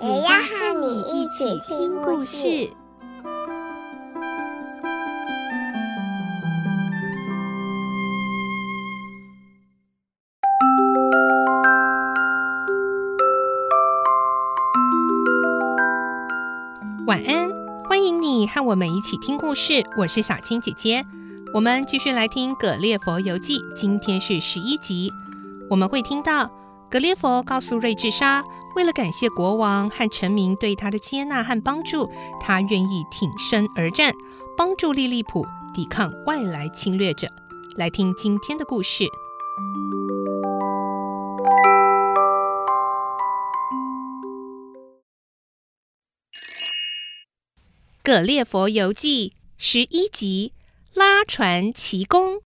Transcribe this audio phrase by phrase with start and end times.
[0.00, 2.70] 也要和你一起听故事。
[17.08, 17.50] 晚安，
[17.88, 19.84] 欢迎你和我们一起听故事。
[19.96, 21.04] 我是小青姐姐，
[21.52, 25.12] 我们继续来听《葛列佛游记》，今天是十一集。
[25.68, 26.48] 我们会听到
[26.88, 28.44] 葛列佛告诉瑞智莎，
[28.78, 32.08] 为了感谢国王和臣民对他的接纳和帮助，
[32.40, 34.14] 他愿意挺身而战，
[34.56, 37.26] 帮助利利普抵抗外来侵略者。
[37.74, 39.02] 来听今天的故事。
[48.04, 50.52] 《葛列佛游记》十一集：
[50.94, 52.42] 拉船奇功。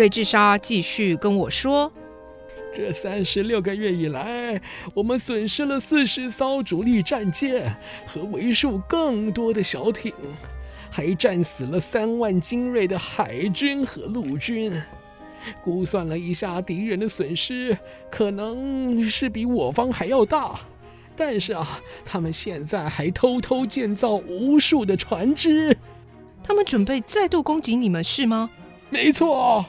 [0.00, 1.92] 瑞智莎继续跟我说
[2.74, 4.58] ：“这三十六个月以来，
[4.94, 10.10] 我们损失了四十艘主力战舰和为数更多的小艇，
[10.90, 14.72] 还战死了三万精锐的海军和陆军。”
[15.62, 17.76] 估算了一下敌人的损失，
[18.10, 20.58] 可能是比我方还要大。
[21.14, 25.76] 但是啊，他们现在还偷偷建造无数的船只。
[26.42, 28.48] 他们准备再度攻击你们，是吗？
[28.88, 29.66] 没错。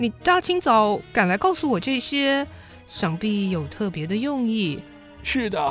[0.00, 2.46] 你大清早赶来告诉我这些，
[2.86, 4.80] 想必有特别的用意。
[5.22, 5.70] 是的，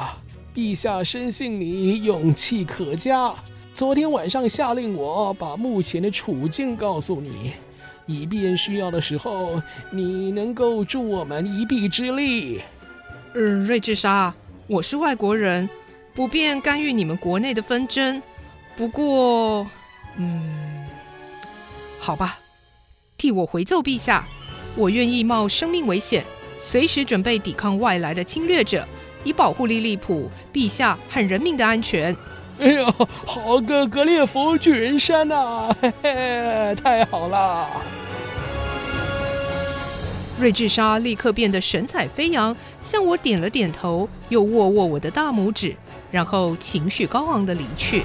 [0.54, 3.34] 陛下深信你勇气可嘉。
[3.74, 7.54] 昨天晚上下令我把目前的处境告诉你。
[8.06, 9.60] 以便需要的时候，
[9.90, 12.62] 你能够助我们一臂之力。
[13.34, 14.32] 嗯，瑞智莎，
[14.68, 15.68] 我是外国人，
[16.14, 18.22] 不便干预你们国内的纷争。
[18.78, 19.66] 不过，
[20.18, 20.88] 嗯，
[22.00, 22.38] 好吧，
[23.20, 24.26] 替我回奏陛下，
[24.76, 26.26] 我愿意冒生命危险，
[26.60, 28.88] 随时准备抵抗外来的侵略者，
[29.26, 32.16] 以保护利利普、陛下和人民的安全。
[32.60, 32.86] 哎呦，
[33.26, 37.68] 好个格列佛巨人山呐、嘿嘿，太好了！
[40.40, 45.76] 瑞智莎立刻变得神采飞扬，向我点了点头，又握握我的大拇指，
[46.10, 48.04] 然后情绪高昂地离去。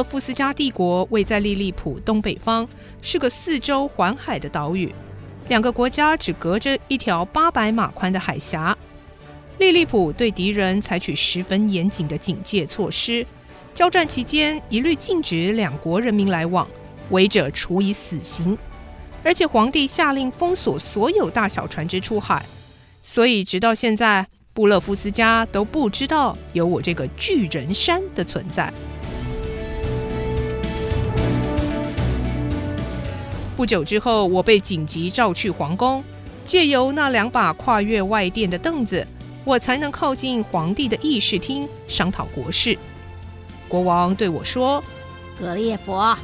[0.00, 2.66] 勒夫斯加帝国位在利利普东北方，
[3.02, 4.90] 是个四周环海的岛屿，
[5.48, 8.74] 两个国家只隔着一条八百码宽的海峡。
[9.58, 13.26] 利利普对敌人采取十分严谨的警戒措施，
[13.74, 16.66] 交战期间一律禁止两国人民来往，
[17.10, 18.56] 违者处以死刑。
[19.22, 22.42] 而且皇帝下令封锁所有大小船只出海，
[23.02, 28.72] 所以直到现在，布勒夫斯加都不知道有我这个巨人山的存在。
[33.60, 36.02] 不久之后，我被紧急召去皇宫，
[36.46, 39.06] 借由那两把跨越外殿的凳子。
[39.44, 42.78] 我才能靠近皇帝的议事厅商讨国事。
[43.68, 44.82] 国王对我说
[45.38, 46.16] ：“格列佛，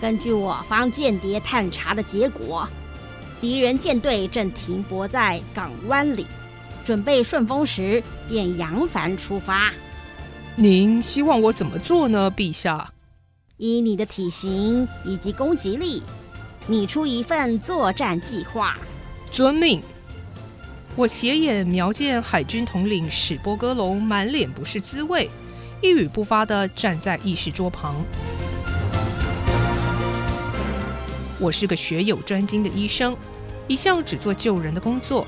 [0.00, 2.68] 根据我方间谍探查的结果，
[3.40, 6.26] 敌人舰队正停泊在港湾里，
[6.82, 9.70] 准备顺风时便扬帆出发。
[10.56, 12.92] 您希望我怎么做呢，陛下？
[13.58, 16.02] 以你的体型以及攻击力，
[16.70, 18.78] 拟出一份作战计划。
[19.32, 19.82] 遵命。”
[20.94, 25.28] 我斜眼瞄见海军统领史波戈龙满脸不是滋味，
[25.82, 27.96] 一语不发的站在议事桌旁。
[31.40, 33.16] 我是个学有专精的医生，
[33.66, 35.26] 一向只做救人的工作，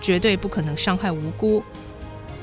[0.00, 1.60] 绝对不可能伤害无辜。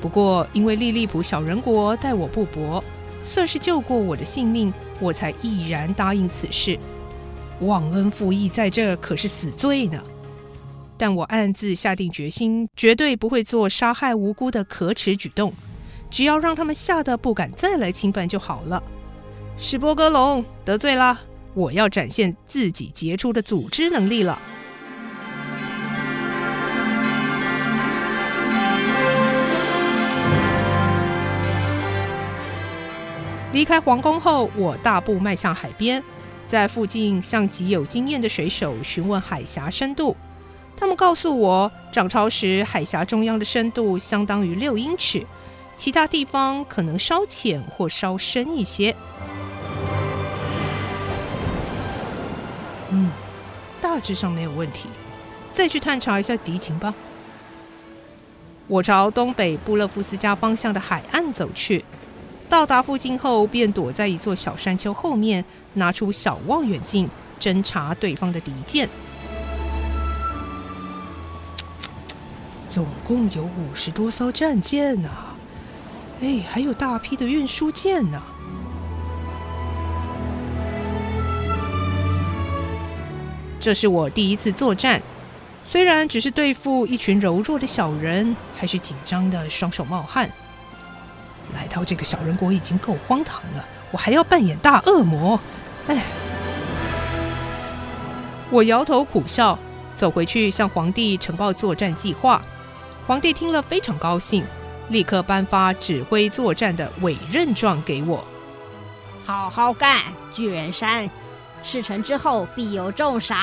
[0.02, 2.84] 不过，因为利利普小人国待我不薄，
[3.24, 6.78] 算是救过我的性命，我才毅然答应此事。
[7.66, 10.02] 忘恩负义，在这可是死罪呢。
[10.98, 15.52] 但我暗自下定决心，绝对不会做杀害无辜的可耻举动，
[16.10, 18.82] 只要让他们吓得不敢再来侵犯就好了。
[19.58, 21.18] 史波格龙得罪了，
[21.54, 24.38] 我要展现自己杰出的组织能力了。
[33.52, 36.02] 离开皇宫后，我大步迈向海边，
[36.52, 40.14] 在附近向极有经验的水手询问海峡深度。
[40.76, 45.26] 他们告诉我，涨潮时海峡中央的深度相当于六英尺，
[45.78, 48.94] 其他地方可能稍浅或稍深一些。
[52.90, 53.10] 嗯，
[53.80, 54.90] 大致上没有问题。
[55.54, 56.92] 再去探查一下敌情吧。
[58.68, 61.82] 我朝东北布勒夫斯加方向的海岸走去。
[62.52, 67.08] 到达附近后，便躲在一座小山丘后面，拿出小望远镜
[67.40, 68.86] 侦查对方的敌舰。
[72.68, 75.08] 总共有五十多艘战舰呢，
[76.20, 78.22] 哎，还有大批的运输舰呢。
[83.58, 85.00] 这是我第一次作战，
[85.64, 90.30] 虽然只是对付一群柔弱的小人，还是紧张的双手冒汗。
[91.54, 95.38] 来到这个小人国已经够荒唐了，我还要扮演大恶魔，
[95.88, 96.02] 哎！
[98.50, 99.58] 我摇头苦笑，
[99.96, 102.42] 走回去向皇帝呈报作战计划。
[103.06, 104.44] 皇帝听了非常高兴，
[104.88, 108.24] 立刻颁发指挥作战的委任状给我。
[109.24, 110.00] 好好干，
[110.32, 111.08] 巨人山！
[111.62, 113.38] 事成之后必有重赏。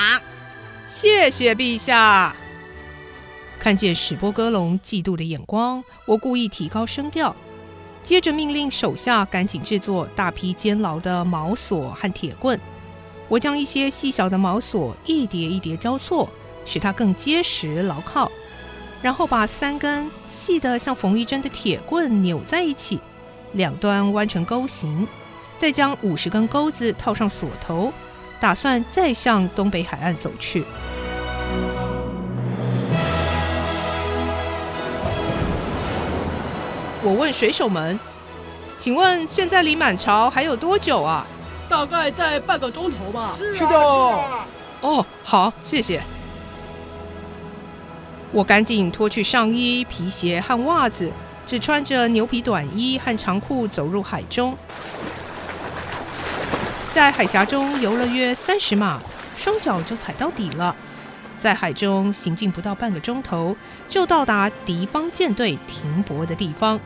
[0.86, 2.34] 谢谢陛下。
[3.58, 7.34] 看见史波哥龙嫉妒的眼光，我故意提高声调。
[8.02, 12.58] 接着命令手下赶紧制作大批监牢的锚索和铁棍。
[13.28, 16.28] 我将一些细小的锚索一叠一叠交错，
[16.64, 18.30] 使它更结实牢靠。
[19.02, 23.00] 然后把三根细得像缝衣针的铁棍扭在一起，
[23.52, 25.06] 两端弯成钩形。
[25.56, 27.92] 再将五十根钩子套上锁头，
[28.40, 30.64] 打算再向东北海岸走去。
[37.02, 37.98] 我问水手们
[38.78, 41.26] ：“请问现在离满潮还有多久啊
[41.68, 43.32] ？”“大概在半个钟头吧。
[43.38, 43.66] ”“是的。
[44.82, 46.00] ”“哦，好，谢谢。”
[48.32, 51.10] 我赶紧脱去上衣、皮鞋和袜子，
[51.46, 54.56] 只穿着牛皮短衣和长裤走入海中。
[56.92, 59.00] 在海峡中游了约三十码，
[59.38, 60.76] 双脚就踩到底了。
[61.40, 63.56] 在海中行进不到半个钟头，
[63.88, 66.78] 就到达敌方舰队停泊的地方。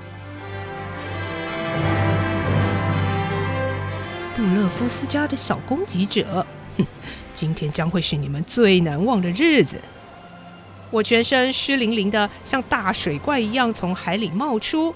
[4.36, 6.46] 布勒夫斯家的小攻击者，
[6.78, 6.86] 哼，
[7.34, 9.76] 今天将会是你们最难忘的日子。
[10.90, 14.94] 我全身湿淋淋的，像大水怪一样从海里冒出。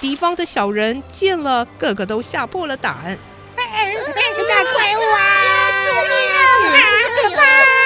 [0.00, 3.16] 敌方的小人见了，个个都吓破了胆。
[3.56, 3.62] 大
[4.72, 5.84] 怪物啊！
[5.84, 6.40] 救命啊！
[7.22, 7.83] 可怕！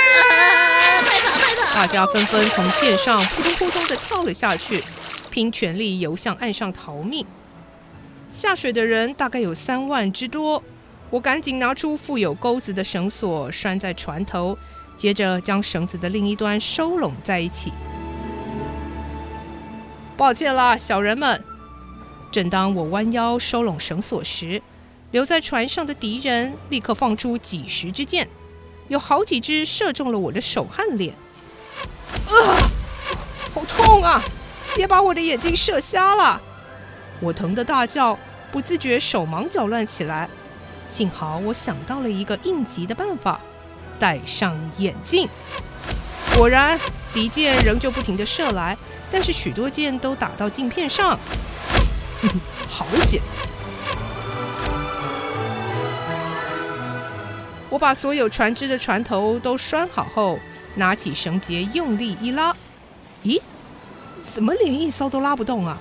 [1.78, 4.82] 大家纷纷从舰上扑通扑通的跳了下去，
[5.30, 7.24] 拼全力游向岸上逃命。
[8.32, 10.60] 下水的人大概有三万之多，
[11.08, 14.58] 我赶紧拿出附有钩子的绳索拴在船头，
[14.96, 17.72] 接着将绳子的另一端收拢在一起。
[20.16, 21.40] 抱歉啦，小人们！
[22.32, 24.60] 正当我弯腰收拢绳索时，
[25.12, 28.28] 留在船上的敌人立刻放出几十支箭，
[28.88, 31.14] 有好几支射中了我的手和脸。
[32.28, 32.70] 啊！
[33.54, 34.22] 好痛啊！
[34.74, 36.40] 别把我的眼睛射瞎了！
[37.20, 38.16] 我疼得大叫，
[38.52, 40.28] 不自觉手忙脚乱起来。
[40.88, 43.40] 幸好我想到了一个应急的办法，
[43.98, 45.28] 戴上眼镜。
[46.36, 46.78] 果然，
[47.12, 48.76] 敌舰仍旧不停地射来，
[49.10, 51.18] 但是许多箭都打到镜片上。
[52.22, 53.20] 哼哼，好险！
[57.70, 60.38] 我把所有船只的船头都拴好后。
[60.78, 62.54] 拿起绳结，用力一拉，
[63.24, 63.40] 咦？
[64.32, 65.76] 怎么连一艘都拉不动啊？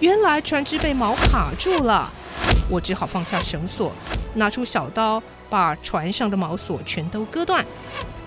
[0.00, 2.10] 原来船只被锚卡住了。
[2.70, 3.92] 我只好放下绳索，
[4.34, 7.64] 拿出小刀，把船上的锚索全都割断，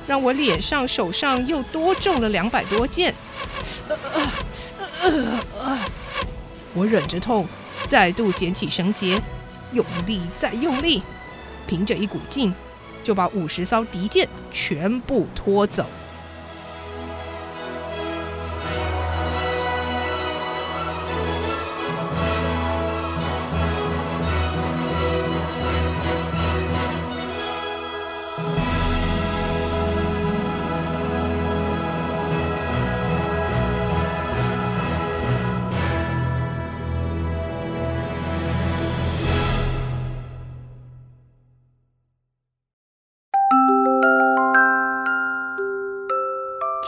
[0.06, 3.14] 让我脸上、手上又多中了两百多箭。
[6.76, 7.48] 我忍着痛，
[7.88, 9.20] 再度捡起绳结，
[9.74, 11.02] 用力再用力，
[11.66, 12.54] 凭着一股劲。
[13.06, 15.86] 就把五十艘敌舰全部拖走。